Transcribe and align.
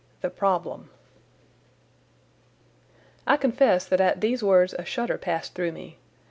The 0.21 0.31
Problem 0.31 0.89
I 3.27 3.37
confess 3.37 3.91
at 3.91 4.19
these 4.21 4.41
words 4.41 4.73
a 4.73 4.83
shudder 4.83 5.19
passed 5.19 5.53
through 5.53 5.73
me. 5.73 5.99